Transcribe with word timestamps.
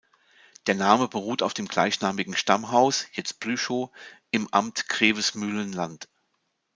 Der 0.65 0.73
Name 0.73 1.07
beruht 1.07 1.43
auf 1.43 1.53
dem 1.53 1.67
gleichnamigen 1.67 2.35
Stammhaus, 2.35 3.05
jetzt 3.11 3.39
Plüschow, 3.39 3.91
im 4.31 4.51
Amt 4.51 4.89
Grevesmühlen-Land. 4.89 6.09